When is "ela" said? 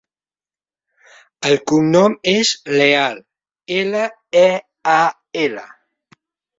3.79-4.11, 5.49-5.73